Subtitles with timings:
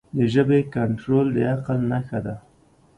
[0.17, 2.35] د ژبې کنټرول د عقل نښه ده.